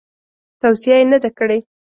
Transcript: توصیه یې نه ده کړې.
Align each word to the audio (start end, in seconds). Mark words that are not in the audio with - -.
توصیه 0.61 0.95
یې 0.99 1.05
نه 1.11 1.17
ده 1.23 1.29
کړې. 1.37 1.59